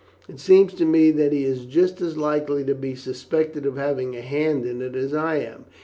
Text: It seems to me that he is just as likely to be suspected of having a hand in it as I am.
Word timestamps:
It 0.27 0.39
seems 0.39 0.73
to 0.73 0.83
me 0.85 1.11
that 1.11 1.31
he 1.31 1.43
is 1.43 1.65
just 1.67 2.01
as 2.01 2.17
likely 2.17 2.63
to 2.63 2.73
be 2.73 2.95
suspected 2.95 3.67
of 3.67 3.75
having 3.77 4.15
a 4.15 4.21
hand 4.21 4.65
in 4.65 4.81
it 4.81 4.95
as 4.95 5.13
I 5.13 5.35
am. 5.37 5.65